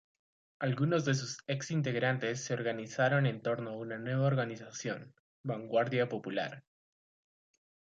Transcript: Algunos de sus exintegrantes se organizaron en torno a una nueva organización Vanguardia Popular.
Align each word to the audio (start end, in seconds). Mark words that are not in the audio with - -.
Algunos 0.57 1.05
de 1.05 1.13
sus 1.13 1.43
exintegrantes 1.45 2.43
se 2.43 2.55
organizaron 2.55 3.27
en 3.27 3.39
torno 3.39 3.69
a 3.69 3.77
una 3.77 3.99
nueva 3.99 4.25
organización 4.25 5.13
Vanguardia 5.43 6.09
Popular. 6.09 6.63